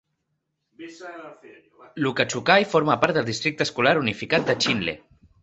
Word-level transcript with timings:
Lukachukai 2.03 2.65
forma 2.73 2.97
part 3.05 3.19
del 3.19 3.29
districte 3.29 3.69
escolar 3.71 3.95
unificat 4.03 4.51
de 4.51 4.59
Chinle. 4.67 4.99